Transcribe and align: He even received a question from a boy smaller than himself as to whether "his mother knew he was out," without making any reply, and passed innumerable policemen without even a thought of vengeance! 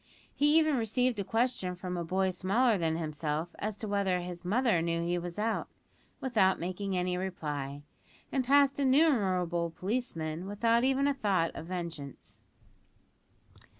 He 0.33 0.57
even 0.57 0.77
received 0.77 1.19
a 1.19 1.23
question 1.23 1.75
from 1.75 1.95
a 1.95 2.03
boy 2.03 2.31
smaller 2.31 2.75
than 2.75 2.97
himself 2.97 3.53
as 3.59 3.77
to 3.77 3.87
whether 3.87 4.19
"his 4.19 4.43
mother 4.43 4.81
knew 4.81 5.03
he 5.05 5.19
was 5.19 5.37
out," 5.37 5.67
without 6.19 6.59
making 6.59 6.97
any 6.97 7.17
reply, 7.17 7.83
and 8.31 8.43
passed 8.43 8.79
innumerable 8.79 9.69
policemen 9.69 10.47
without 10.47 10.83
even 10.83 11.07
a 11.07 11.13
thought 11.13 11.51
of 11.53 11.67
vengeance! 11.67 12.41